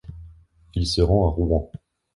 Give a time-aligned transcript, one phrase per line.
[0.73, 1.71] Il se rend à Rouen.